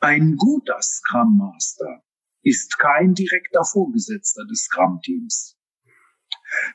Ein 0.00 0.34
guter 0.36 0.82
Scrum 0.82 1.38
Master 1.38 2.02
ist 2.48 2.78
kein 2.78 3.14
direkter 3.14 3.64
Vorgesetzter 3.64 4.44
des 4.46 4.64
Scrum 4.64 5.00
Teams. 5.02 5.56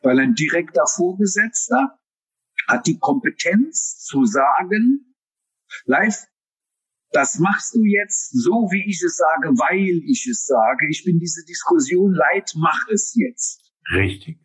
Weil 0.02 0.20
ein 0.20 0.34
direkter 0.36 0.86
Vorgesetzter 0.86 2.00
hat 2.68 2.88
die 2.88 3.00
Kompetenz 3.00 4.00
zu 4.00 4.26
sagen, 4.26 5.16
live, 5.86 6.26
das 7.12 7.38
machst 7.40 7.76
du 7.76 7.84
jetzt 7.84 8.32
so, 8.32 8.70
wie 8.72 8.90
ich 8.90 9.02
es 9.04 9.18
sage, 9.18 9.50
weil 9.50 10.02
ich 10.10 10.28
es 10.28 10.46
sage. 10.46 10.88
Ich 10.90 11.04
bin 11.04 11.20
diese 11.20 11.46
Diskussion 11.46 12.14
leid, 12.14 12.52
mach 12.56 12.88
es 12.90 13.16
jetzt. 13.16 13.72
Richtig. 13.92 14.40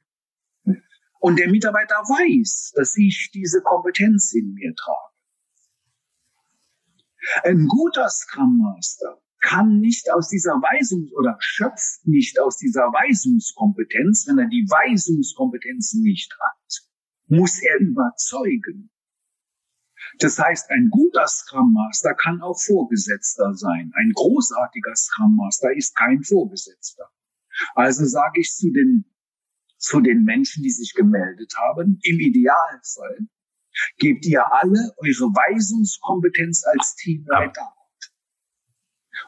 Und 1.21 1.39
der 1.39 1.51
Mitarbeiter 1.51 1.97
weiß, 1.97 2.73
dass 2.77 2.97
ich 2.97 3.31
diese 3.33 3.63
Kompetenz 3.63 4.35
in 4.35 4.53
mir 4.53 4.75
trage. 4.75 5.15
Ein 7.43 7.67
guter 7.67 8.09
Scrum 8.09 8.59
Master 8.59 9.21
kann 9.49 9.81
nicht 9.81 10.11
aus 10.13 10.29
dieser 10.29 10.53
Weisungs- 10.53 11.13
oder 11.13 11.37
schöpft 11.41 12.07
nicht 12.07 12.39
aus 12.41 12.59
dieser 12.59 12.93
Weisungskompetenz, 12.93 14.27
wenn 14.29 14.39
er 14.39 14.49
die 14.49 14.67
Weisungskompetenz 14.69 15.95
nicht 15.95 16.37
hat 16.39 16.89
muss 17.29 17.61
er 17.63 17.79
überzeugen. 17.79 18.91
Das 20.19 20.39
heißt, 20.39 20.71
ein 20.71 20.89
guter 20.91 21.27
Scrum 21.27 21.73
Master 21.73 22.15
kann 22.15 22.41
auch 22.41 22.59
Vorgesetzter 22.59 23.55
sein. 23.55 23.93
Ein 23.95 24.13
großartiger 24.15 24.95
Scrum 24.95 25.37
Master 25.37 25.73
ist 25.77 25.95
kein 25.97 26.23
Vorgesetzter. 26.23 27.11
Also 27.75 28.07
sage 28.07 28.41
ich 28.41 28.55
zu 28.55 28.71
den, 28.71 29.05
zu 29.77 30.01
den 30.01 30.25
Menschen, 30.25 30.63
die 30.63 30.71
sich 30.71 30.95
gemeldet 30.95 31.53
haben, 31.57 31.99
im 32.03 32.21
Idealfall 32.21 33.19
gebt 33.99 34.25
ihr 34.27 34.53
alle 34.53 34.93
eure 34.97 35.31
Weisungskompetenz 35.35 36.65
als 36.65 36.97
Teamleiter 36.97 37.63
ab. 37.63 37.78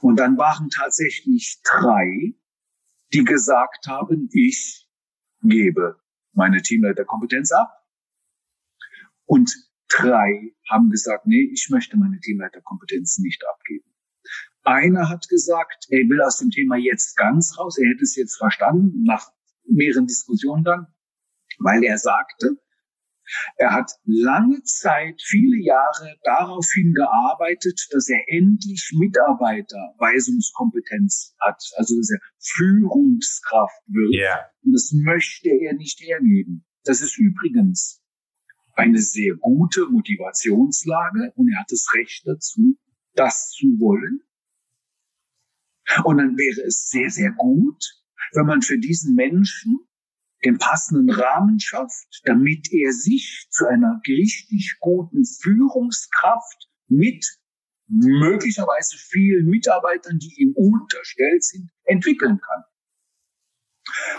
Und 0.01 0.17
dann 0.17 0.39
waren 0.39 0.69
tatsächlich 0.71 1.61
drei, 1.65 2.35
die 3.13 3.25
gesagt 3.25 3.87
haben, 3.87 4.29
ich 4.33 4.89
gebe 5.43 6.01
meine 6.33 6.63
Teamleiterkompetenz 6.63 7.53
ab. 7.53 7.71
Und 9.25 9.53
drei 9.89 10.55
haben 10.69 10.91
gesagt, 10.91 11.27
nee, 11.27 11.51
ich 11.53 11.69
möchte 11.71 11.97
meine 11.97 12.19
Teamleiterkompetenz 12.21 13.19
nicht 13.19 13.43
abgeben. 13.47 13.91
Einer 14.63 15.09
hat 15.09 15.29
gesagt, 15.29 15.87
er 15.89 16.09
will 16.09 16.21
aus 16.23 16.39
dem 16.39 16.51
Thema 16.51 16.77
jetzt 16.77 17.17
ganz 17.17 17.59
raus. 17.59 17.79
Er 17.79 17.89
hätte 17.89 18.03
es 18.03 18.17
jetzt 18.17 18.37
verstanden, 18.37 19.03
nach 19.05 19.31
mehreren 19.65 20.07
Diskussionen 20.07 20.65
dann, 20.65 20.87
weil 21.59 21.83
er 21.85 21.99
sagte, 21.99 22.57
er 23.57 23.73
hat 23.73 23.91
lange 24.05 24.63
Zeit, 24.63 25.21
viele 25.23 25.63
Jahre 25.63 26.17
daraufhin 26.23 26.93
gearbeitet, 26.95 27.89
dass 27.91 28.09
er 28.09 28.21
endlich 28.29 28.93
Mitarbeiter 28.97 29.95
Weisungskompetenz 29.99 31.35
hat, 31.41 31.63
also 31.77 31.97
dass 31.97 32.11
er 32.11 32.21
Führungskraft 32.39 33.83
wird. 33.87 34.15
Yeah. 34.15 34.51
Und 34.63 34.73
das 34.73 34.93
möchte 34.93 35.51
er 35.51 35.75
nicht 35.75 36.01
hergeben. 36.01 36.65
Das 36.85 37.01
ist 37.03 37.19
übrigens 37.19 38.03
eine 38.75 38.99
sehr 38.99 39.35
gute 39.37 39.87
Motivationslage 39.87 41.33
und 41.37 41.53
er 41.53 41.61
hat 41.61 41.71
das 41.71 41.87
Recht 41.95 42.23
dazu, 42.27 42.79
das 43.15 43.51
zu 43.51 43.67
wollen. 43.79 44.21
Und 46.05 46.19
dann 46.19 46.37
wäre 46.37 46.67
es 46.67 46.89
sehr, 46.89 47.11
sehr 47.11 47.33
gut, 47.33 47.85
wenn 48.33 48.47
man 48.47 48.63
für 48.63 48.79
diesen 48.79 49.15
Menschen 49.15 49.81
den 50.45 50.59
passenden 50.59 51.11
Rahmen 51.11 51.61
schafft, 51.61 52.23
damit 52.25 52.73
er 52.73 52.93
sich 52.93 53.47
zu 53.51 53.67
einer 53.67 54.01
richtig 54.07 54.77
guten 54.81 55.25
Führungskraft 55.25 56.69
mit 56.89 57.27
möglicherweise 57.89 58.97
vielen 58.97 59.47
Mitarbeitern, 59.47 60.19
die 60.19 60.35
ihm 60.43 60.53
unterstellt 60.55 61.45
sind, 61.45 61.71
entwickeln 61.85 62.41
kann. 62.41 62.65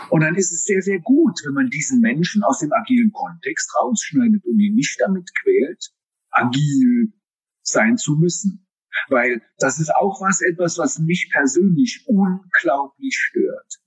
Und 0.10 0.22
dann 0.22 0.36
ist 0.36 0.52
es 0.52 0.64
sehr, 0.64 0.82
sehr 0.82 1.00
gut, 1.00 1.40
wenn 1.46 1.54
man 1.54 1.70
diesen 1.70 2.02
Menschen 2.02 2.44
aus 2.44 2.60
dem 2.60 2.74
agilen 2.74 3.12
Kontext 3.12 3.74
rausschneidet 3.80 4.44
und 4.46 4.60
ihn 4.60 4.76
nicht 4.76 5.00
damit 5.00 5.30
quält, 5.42 5.92
agil 6.32 7.14
sein 7.62 7.98
zu 7.98 8.16
müssen. 8.16 8.68
Weil 9.08 9.42
das 9.58 9.80
ist 9.80 9.94
auch 9.96 10.20
was, 10.22 10.42
etwas, 10.42 10.78
was 10.78 11.00
mich 11.00 11.30
persönlich 11.32 12.04
unglaublich 12.08 13.16
stört. 13.16 13.80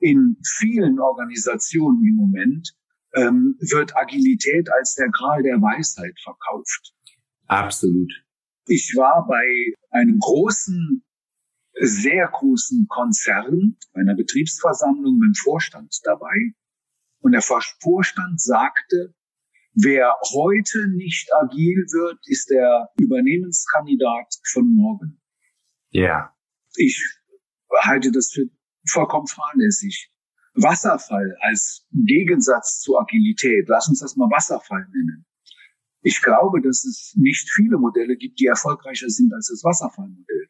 In 0.00 0.36
vielen 0.58 0.98
Organisationen 1.00 2.04
im 2.04 2.16
Moment 2.16 2.74
ähm, 3.14 3.56
wird 3.60 3.96
Agilität 3.96 4.70
als 4.72 4.94
der 4.94 5.08
Gral 5.10 5.42
der 5.42 5.60
Weisheit 5.60 6.18
verkauft. 6.22 6.94
Absolut. 7.46 8.12
Ich 8.66 8.94
war 8.96 9.26
bei 9.26 9.74
einem 9.90 10.18
großen 10.18 11.02
sehr 11.80 12.28
großen 12.28 12.86
Konzern, 12.88 13.76
einer 13.92 14.14
Betriebsversammlung 14.14 15.18
mit 15.18 15.28
dem 15.28 15.34
Vorstand 15.34 15.94
dabei. 16.04 16.52
Und 17.20 17.32
der 17.32 17.42
Vorstand 17.42 18.40
sagte, 18.40 19.14
wer 19.74 20.14
heute 20.32 20.88
nicht 20.88 21.28
agil 21.34 21.86
wird, 21.92 22.18
ist 22.26 22.50
der 22.50 22.88
Übernehmenskandidat 22.98 24.34
von 24.52 24.74
morgen. 24.74 25.20
Ja. 25.90 26.34
Ich 26.76 27.02
halte 27.82 28.12
das 28.12 28.30
für 28.32 28.48
vollkommen 28.90 29.26
fahrlässig. 29.26 30.10
Wasserfall 30.54 31.36
als 31.40 31.86
Gegensatz 31.92 32.80
zu 32.80 32.98
Agilität, 32.98 33.68
lass 33.68 33.88
uns 33.88 34.00
das 34.00 34.16
mal 34.16 34.30
Wasserfall 34.30 34.86
nennen. 34.92 35.24
Ich 36.02 36.22
glaube, 36.22 36.60
dass 36.60 36.84
es 36.84 37.14
nicht 37.16 37.50
viele 37.50 37.78
Modelle 37.78 38.16
gibt, 38.16 38.40
die 38.40 38.46
erfolgreicher 38.46 39.08
sind 39.08 39.32
als 39.32 39.48
das 39.48 39.62
Wasserfallmodell. 39.64 40.48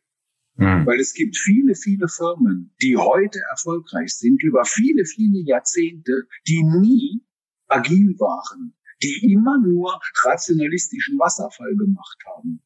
Mhm. 0.56 0.86
Weil 0.86 1.00
es 1.00 1.14
gibt 1.14 1.36
viele, 1.36 1.74
viele 1.74 2.08
Firmen, 2.08 2.74
die 2.82 2.96
heute 2.96 3.40
erfolgreich 3.50 4.14
sind, 4.14 4.42
über 4.42 4.64
viele, 4.64 5.04
viele 5.04 5.40
Jahrzehnte, 5.44 6.24
die 6.46 6.62
nie 6.62 7.24
agil 7.68 8.14
waren, 8.18 8.74
die 9.02 9.32
immer 9.32 9.58
nur 9.58 10.00
rationalistischen 10.24 11.18
Wasserfall 11.18 11.76
gemacht 11.76 12.18
haben. 12.36 12.62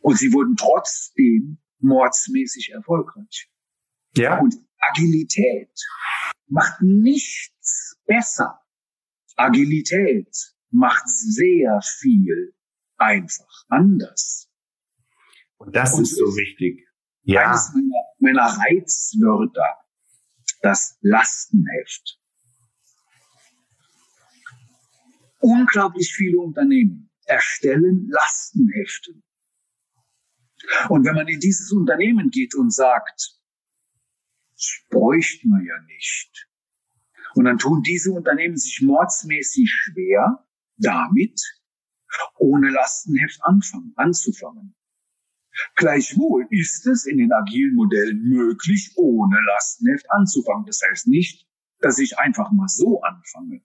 Und 0.00 0.18
sie 0.18 0.32
wurden 0.32 0.54
trotzdem 0.56 1.58
mordsmäßig 1.80 2.70
erfolgreich. 2.72 3.50
Ja. 4.16 4.40
Und 4.40 4.54
Agilität 4.90 5.70
macht 6.46 6.80
nichts 6.80 7.96
besser. 8.06 8.60
Agilität 9.36 10.54
macht 10.70 11.08
sehr 11.08 11.80
viel 11.82 12.54
einfach 12.96 13.64
anders. 13.68 14.50
Und 15.56 15.74
das 15.74 15.94
Und 15.94 16.02
ist 16.02 16.16
so 16.16 16.36
wichtig. 16.36 16.86
Ja. 17.22 17.50
Eines 17.50 17.72
meiner, 17.72 18.04
meiner 18.18 18.58
Reizwörter, 18.58 19.78
das 20.62 20.98
Lastenheft. 21.00 22.20
Unglaublich 25.40 26.12
viele 26.14 26.38
Unternehmen 26.38 27.10
erstellen 27.26 28.08
Lastenhefte. 28.10 29.12
Und 30.88 31.04
wenn 31.04 31.14
man 31.14 31.28
in 31.28 31.40
dieses 31.40 31.72
Unternehmen 31.72 32.30
geht 32.30 32.54
und 32.54 32.72
sagt, 32.72 33.38
Das 34.54 34.84
bräuchte 34.88 35.48
man 35.48 35.64
ja 35.64 35.80
nicht. 35.86 36.48
Und 37.34 37.44
dann 37.46 37.58
tun 37.58 37.82
diese 37.82 38.12
Unternehmen 38.12 38.56
sich 38.56 38.80
mordsmäßig 38.80 39.68
schwer 39.70 40.46
damit, 40.76 41.40
ohne 42.38 42.70
Lastenheft 42.70 43.40
anfangen, 43.42 43.92
anzufangen. 43.96 44.74
Gleichwohl 45.76 46.46
ist 46.50 46.86
es 46.86 47.06
in 47.06 47.18
den 47.18 47.32
agilen 47.32 47.74
Modellen 47.74 48.22
möglich, 48.22 48.92
ohne 48.96 49.36
Lastenheft 49.46 50.10
anzufangen. 50.10 50.66
Das 50.66 50.80
heißt 50.88 51.06
nicht, 51.08 51.46
dass 51.80 51.98
ich 51.98 52.18
einfach 52.18 52.50
mal 52.52 52.68
so 52.68 53.02
anfange. 53.02 53.62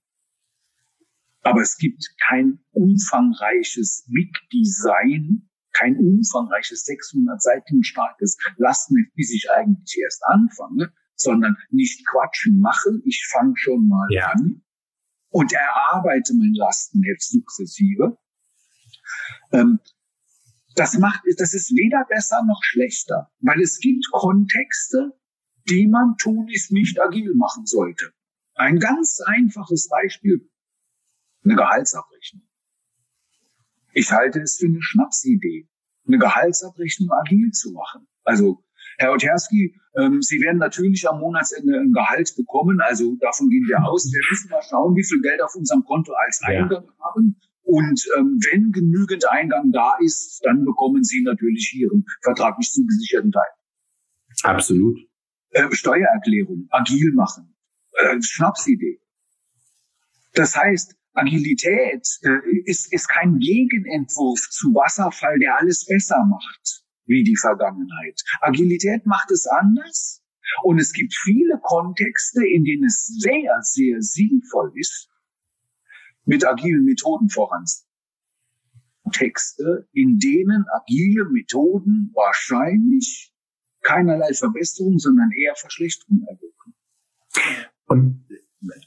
Aber 1.41 1.62
es 1.62 1.77
gibt 1.77 2.15
kein 2.27 2.60
umfangreiches 2.72 4.05
Big 4.08 4.36
Design, 4.51 5.50
kein 5.74 5.98
umfangreiches 5.98 6.84
600 6.84 7.42
Seiten 7.42 7.84
starkes 7.84 8.38
Lastenheft, 8.58 9.14
bis 9.16 9.32
ich 9.32 9.50
eigentlich 9.52 10.00
erst 10.02 10.24
anfange, 10.26 10.92
sondern 11.16 11.56
nicht 11.70 12.06
quatschen 12.08 12.60
machen. 12.60 13.02
Ich 13.06 13.28
fange 13.32 13.54
schon 13.56 13.88
mal 13.88 14.08
ja. 14.12 14.32
an 14.32 14.62
und 15.30 15.54
erarbeite 15.54 16.34
mein 16.36 16.54
Lastenheft 16.54 17.22
sukzessive. 17.22 18.18
Ähm, 19.52 19.80
das 20.76 20.98
macht, 20.98 21.22
das 21.38 21.54
ist 21.54 21.72
weder 21.72 22.06
besser 22.08 22.44
noch 22.46 22.62
schlechter, 22.64 23.32
weil 23.42 23.62
es 23.62 23.80
gibt 23.80 24.06
Kontexte, 24.12 25.12
die 25.70 25.88
man 25.88 26.16
tunlichst 26.18 26.72
nicht 26.72 27.00
agil 27.02 27.34
machen 27.36 27.66
sollte. 27.66 28.14
Ein 28.56 28.80
ganz 28.80 29.20
einfaches 29.26 29.88
Beispiel, 29.90 30.50
eine 31.44 31.56
Gehaltsabrechnung. 31.56 32.49
Ich 33.93 34.12
halte 34.12 34.41
es 34.41 34.58
für 34.58 34.67
eine 34.67 34.81
Schnapsidee, 34.81 35.67
eine 36.08 36.17
Gehaltsabrechnung 36.17 37.10
agil 37.12 37.51
zu 37.51 37.72
machen. 37.72 38.08
Also, 38.24 38.63
Herr 38.98 39.13
Oterski, 39.13 39.75
ähm, 39.98 40.22
Sie 40.22 40.41
werden 40.41 40.58
natürlich 40.58 41.08
am 41.08 41.19
Monatsende 41.19 41.79
ein 41.79 41.93
Gehalt 41.93 42.34
bekommen. 42.36 42.81
Also 42.81 43.15
davon 43.19 43.50
gehen 43.50 43.65
wir 43.67 43.84
aus. 43.84 44.12
Wir 44.12 44.22
müssen 44.29 44.50
mal 44.50 44.62
schauen, 44.62 44.96
wie 44.96 45.03
viel 45.03 45.22
Geld 45.22 45.41
auf 45.41 45.55
unserem 45.55 45.84
Konto 45.86 46.13
als 46.13 46.41
Eingang 46.43 46.84
ja. 46.86 47.05
haben. 47.05 47.39
Und 47.63 48.08
ähm, 48.17 48.39
wenn 48.51 48.72
genügend 48.72 49.29
Eingang 49.29 49.72
da 49.72 49.93
ist, 50.01 50.41
dann 50.43 50.65
bekommen 50.65 51.03
Sie 51.03 51.22
natürlich 51.24 51.74
Ihren 51.75 52.05
vertraglich 52.24 52.72
zugesicherten 52.72 53.31
Teil. 53.31 53.51
Absolut. 54.43 54.98
Äh, 55.51 55.72
Steuererklärung, 55.72 56.67
agil 56.72 57.13
machen, 57.13 57.55
äh, 57.93 58.22
Schnapsidee. 58.22 59.01
Das 60.34 60.55
heißt, 60.55 60.96
Agilität 61.13 62.08
äh, 62.24 62.62
ist, 62.66 62.94
ist 62.94 63.08
kein 63.08 63.39
Gegenentwurf 63.39 64.39
zu 64.51 64.74
Wasserfall, 64.74 65.39
der 65.39 65.58
alles 65.58 65.86
besser 65.86 66.24
macht 66.25 66.84
wie 67.06 67.24
die 67.24 67.36
Vergangenheit. 67.36 68.22
Agilität 68.42 69.06
macht 69.06 69.32
es 69.32 69.48
anders. 69.48 70.24
Und 70.63 70.80
es 70.80 70.94
gibt 70.94 71.13
viele 71.13 71.60
Kontexte, 71.62 72.46
in 72.46 72.63
denen 72.63 72.86
es 72.86 73.08
sehr, 73.20 73.60
sehr 73.62 74.01
sinnvoll 74.01 74.72
ist, 74.75 75.10
mit 76.25 76.46
agilen 76.46 76.86
Methoden 76.86 77.30
voran. 77.30 77.66
Texte, 79.12 79.88
in 79.92 80.20
denen 80.20 80.66
agile 80.72 81.25
Methoden 81.32 82.12
wahrscheinlich 82.13 83.34
keinerlei 83.82 84.34
Verbesserung, 84.34 85.00
sondern 85.00 85.32
eher 85.32 85.56
Verschlechterung 85.56 86.24
erwirken. 86.28 86.75
Und 87.88 88.28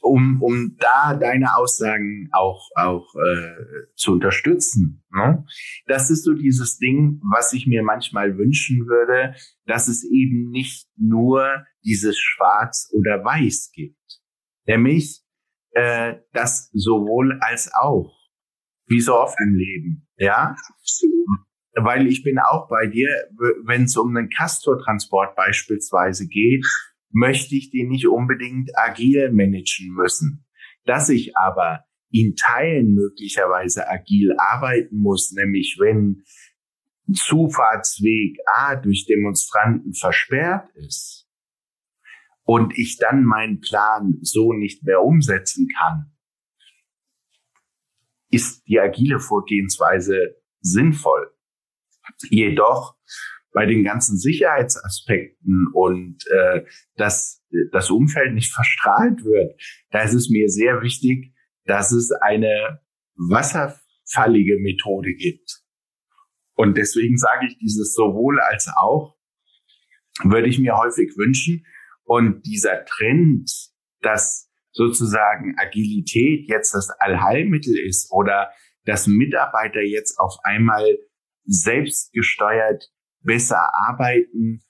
um, 0.01 0.43
um 0.43 0.77
da 0.79 1.15
deine 1.15 1.57
Aussagen 1.57 2.29
auch, 2.33 2.69
auch 2.75 3.15
äh, 3.15 3.87
zu 3.95 4.13
unterstützen. 4.13 5.05
Ne? 5.11 5.45
Das 5.87 6.11
ist 6.11 6.25
so 6.25 6.35
dieses 6.35 6.79
Ding, 6.79 7.21
was 7.33 7.53
ich 7.53 7.67
mir 7.67 7.83
manchmal 7.83 8.37
wünschen 8.37 8.87
würde, 8.87 9.35
dass 9.67 9.89
es 9.89 10.05
eben 10.05 10.51
nicht 10.51 10.89
nur 10.97 11.65
dieses 11.85 12.19
Schwarz 12.19 12.91
oder 12.93 13.25
Weiß 13.25 13.71
gibt. 13.75 13.97
Nämlich, 14.67 15.23
äh, 15.73 16.17
das 16.33 16.71
sowohl 16.73 17.39
als 17.41 17.73
auch, 17.75 18.15
wie 18.87 19.01
so 19.01 19.15
oft 19.15 19.39
im 19.41 19.55
Leben, 19.55 20.07
ja. 20.17 20.55
Weil 21.75 22.07
ich 22.07 22.23
bin 22.23 22.39
auch 22.39 22.69
bei 22.69 22.87
dir, 22.87 23.09
wenn 23.65 23.85
es 23.85 23.97
um 23.97 24.15
einen 24.15 24.29
Castor-Transport 24.29 25.35
beispielsweise 25.35 26.29
geht, 26.29 26.67
möchte 27.13 27.55
ich 27.55 27.71
den 27.71 27.89
nicht 27.89 28.07
unbedingt 28.07 28.71
agil 28.77 29.31
managen 29.33 29.95
müssen. 29.95 30.47
Dass 30.85 31.09
ich 31.09 31.37
aber 31.37 31.85
in 32.11 32.35
Teilen 32.37 32.95
möglicherweise 32.95 33.89
agil 33.89 34.35
arbeiten 34.37 34.97
muss, 34.97 35.33
nämlich 35.33 35.77
wenn 35.79 36.25
Zufahrtsweg 37.13 38.39
A 38.47 38.77
durch 38.77 39.07
Demonstranten 39.07 39.95
versperrt 39.95 40.69
ist, 40.75 41.23
und 42.45 42.77
ich 42.77 42.99
dann 42.99 43.25
meinen 43.25 43.61
Plan 43.61 44.19
so 44.23 44.53
nicht 44.53 44.83
mehr 44.83 45.03
umsetzen 45.03 45.69
kann, 45.79 46.13
ist 48.31 48.67
die 48.67 48.81
agile 48.81 49.21
Vorgehensweise 49.21 50.37
sinnvoll. 50.61 51.33
Jedoch 52.31 52.97
bei 53.53 53.67
den 53.67 53.85
ganzen 53.85 54.19
Sicherheitsaspekten 54.19 55.69
und 55.73 56.25
äh, 56.31 56.65
dass 56.97 57.43
das 57.71 57.91
Umfeld 57.91 58.35
nicht 58.35 58.53
verstrahlt 58.53 59.25
wird, 59.25 59.61
da 59.91 60.03
ist 60.03 60.15
es 60.15 60.31
mir 60.31 60.49
sehr 60.49 60.83
wichtig, 60.83 61.35
dass 61.65 61.93
es 61.93 62.11
eine 62.13 62.81
wasserfallige 63.17 64.59
Methode 64.59 65.15
gibt. 65.15 65.63
Und 66.55 66.77
deswegen 66.77 67.17
sage 67.17 67.47
ich 67.47 67.59
dieses 67.59 67.95
sowohl 67.95 68.41
als 68.41 68.69
auch, 68.77 69.17
würde 70.25 70.49
ich 70.49 70.59
mir 70.59 70.77
häufig 70.77 71.17
wünschen, 71.17 71.65
und 72.05 72.45
dieser 72.47 72.85
Trend, 72.85 73.51
dass 74.01 74.51
sozusagen 74.73 75.55
Agilität 75.59 76.49
jetzt 76.49 76.75
das 76.75 76.91
Allheilmittel 76.99 77.79
ist 77.79 78.11
oder 78.11 78.51
dass 78.85 79.07
Mitarbeiter 79.07 79.81
jetzt 79.81 80.19
auf 80.19 80.37
einmal 80.43 80.99
selbstgesteuert 81.45 82.91
besser 83.23 83.75
arbeiten, 83.75 84.63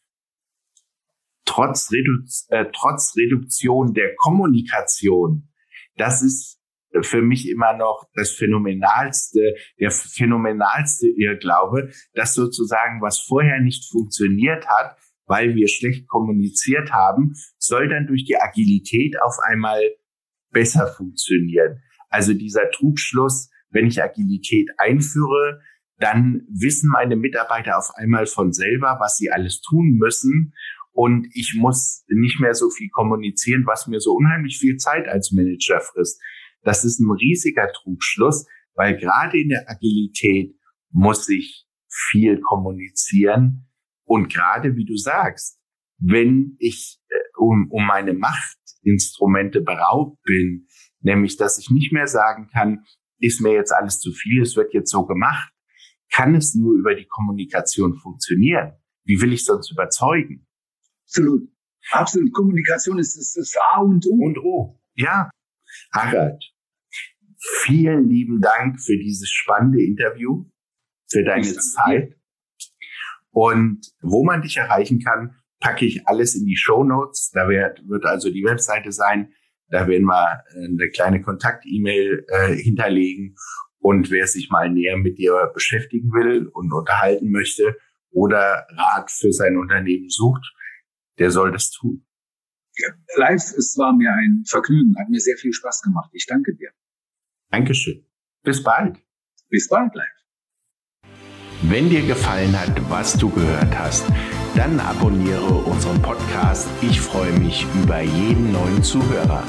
trotz, 1.44 1.90
Redu 1.92 2.24
äh, 2.48 2.66
trotz 2.72 3.16
Reduktion 3.16 3.94
der 3.94 4.14
Kommunikation, 4.16 5.48
das 5.96 6.22
ist 6.22 6.62
für 7.00 7.22
mich 7.22 7.48
immer 7.48 7.74
noch 7.76 8.06
das 8.14 8.32
phänomenalste, 8.32 9.54
der 9.80 9.90
phänomenalste 9.90 11.08
Irrglaube, 11.08 11.90
dass 12.12 12.34
sozusagen 12.34 13.00
was 13.00 13.18
vorher 13.18 13.60
nicht 13.60 13.90
funktioniert 13.90 14.66
hat, 14.66 14.96
weil 15.26 15.54
wir 15.54 15.68
schlecht 15.68 16.06
kommuniziert 16.08 16.92
haben, 16.92 17.34
soll 17.58 17.88
dann 17.88 18.06
durch 18.06 18.24
die 18.24 18.36
Agilität 18.36 19.20
auf 19.22 19.36
einmal 19.48 19.80
besser 20.50 20.86
funktionieren. 20.86 21.82
Also 22.10 22.34
dieser 22.34 22.70
Trugschluss, 22.70 23.50
wenn 23.70 23.86
ich 23.86 24.02
Agilität 24.02 24.68
einführe, 24.76 25.62
dann 26.02 26.42
wissen 26.48 26.90
meine 26.90 27.16
Mitarbeiter 27.16 27.78
auf 27.78 27.90
einmal 27.94 28.26
von 28.26 28.52
selber, 28.52 28.98
was 29.00 29.16
sie 29.16 29.30
alles 29.30 29.60
tun 29.60 29.96
müssen. 29.98 30.54
Und 30.92 31.28
ich 31.32 31.54
muss 31.56 32.04
nicht 32.08 32.40
mehr 32.40 32.54
so 32.54 32.68
viel 32.70 32.90
kommunizieren, 32.90 33.64
was 33.66 33.86
mir 33.86 34.00
so 34.00 34.12
unheimlich 34.12 34.58
viel 34.58 34.76
Zeit 34.76 35.08
als 35.08 35.32
Manager 35.32 35.80
frisst. 35.80 36.20
Das 36.62 36.84
ist 36.84 37.00
ein 37.00 37.10
riesiger 37.10 37.68
Trugschluss, 37.72 38.46
weil 38.74 38.96
gerade 38.98 39.40
in 39.40 39.48
der 39.48 39.70
Agilität 39.70 40.54
muss 40.90 41.28
ich 41.28 41.66
viel 41.88 42.40
kommunizieren, 42.40 43.66
und 44.04 44.32
gerade 44.32 44.76
wie 44.76 44.84
du 44.84 44.96
sagst, 44.96 45.58
wenn 45.98 46.56
ich 46.58 47.00
äh, 47.08 47.14
um, 47.38 47.70
um 47.70 47.86
meine 47.86 48.12
Machtinstrumente 48.12 49.60
beraubt 49.60 50.22
bin, 50.24 50.66
nämlich 51.00 51.36
dass 51.36 51.58
ich 51.58 51.70
nicht 51.70 51.92
mehr 51.92 52.06
sagen 52.06 52.48
kann, 52.52 52.84
ist 53.18 53.40
mir 53.40 53.52
jetzt 53.52 53.72
alles 53.72 54.00
zu 54.00 54.12
viel, 54.12 54.42
es 54.42 54.56
wird 54.56 54.74
jetzt 54.74 54.90
so 54.90 55.06
gemacht, 55.06 55.51
kann 56.12 56.34
es 56.34 56.54
nur 56.54 56.74
über 56.74 56.94
die 56.94 57.06
Kommunikation 57.06 57.94
funktionieren. 57.96 58.72
Wie 59.04 59.20
will 59.20 59.32
ich 59.32 59.44
sonst 59.44 59.72
überzeugen? 59.72 60.46
Absolut. 61.06 61.48
Absolut. 61.90 62.32
Kommunikation 62.32 62.98
ist 62.98 63.16
das, 63.16 63.32
das 63.32 63.54
A 63.72 63.80
und 63.80 64.06
O. 64.06 64.24
Und 64.24 64.38
O. 64.38 64.80
Ja. 64.94 65.30
Harald, 65.92 66.44
vielen 67.64 68.08
lieben 68.08 68.40
Dank 68.40 68.80
für 68.80 68.96
dieses 68.96 69.30
spannende 69.30 69.82
Interview, 69.82 70.44
für 71.10 71.24
deine 71.24 71.54
Zeit. 71.54 72.14
Und 73.30 73.90
wo 74.02 74.24
man 74.24 74.42
dich 74.42 74.58
erreichen 74.58 75.00
kann, 75.00 75.34
packe 75.60 75.86
ich 75.86 76.06
alles 76.06 76.34
in 76.34 76.44
die 76.44 76.56
Show 76.56 76.84
Notes. 76.84 77.30
Da 77.32 77.48
wird, 77.48 77.88
wird 77.88 78.04
also 78.04 78.30
die 78.30 78.44
Webseite 78.44 78.92
sein. 78.92 79.32
Da 79.68 79.88
werden 79.88 80.06
wir 80.06 80.44
eine 80.54 80.90
kleine 80.90 81.22
Kontakt-E-Mail 81.22 82.26
äh, 82.28 82.54
hinterlegen. 82.54 83.36
Und 83.82 84.10
wer 84.10 84.28
sich 84.28 84.48
mal 84.48 84.70
näher 84.70 84.96
mit 84.96 85.18
dir 85.18 85.50
beschäftigen 85.52 86.12
will 86.12 86.46
und 86.46 86.72
unterhalten 86.72 87.30
möchte 87.30 87.76
oder 88.10 88.66
Rat 88.70 89.10
für 89.10 89.32
sein 89.32 89.56
Unternehmen 89.56 90.08
sucht, 90.08 90.54
der 91.18 91.30
soll 91.30 91.50
das 91.50 91.70
tun. 91.70 92.06
Live, 93.16 93.52
es 93.58 93.76
war 93.76 93.92
mir 93.94 94.12
ein 94.12 94.44
Vergnügen, 94.46 94.94
hat 94.98 95.08
mir 95.08 95.20
sehr 95.20 95.36
viel 95.36 95.52
Spaß 95.52 95.82
gemacht. 95.82 96.10
Ich 96.12 96.26
danke 96.26 96.54
dir. 96.54 96.70
Dankeschön. 97.50 98.06
Bis 98.44 98.62
bald. 98.62 98.96
Bis 99.48 99.68
bald, 99.68 99.94
live. 99.94 100.06
Wenn 101.62 101.90
dir 101.90 102.06
gefallen 102.06 102.58
hat, 102.58 102.72
was 102.88 103.14
du 103.14 103.30
gehört 103.30 103.78
hast, 103.78 104.06
dann 104.54 104.80
abonniere 104.80 105.54
unseren 105.64 106.00
Podcast. 106.00 106.68
Ich 106.82 107.00
freue 107.00 107.32
mich 107.38 107.66
über 107.82 108.00
jeden 108.00 108.52
neuen 108.52 108.82
Zuhörer. 108.82 109.44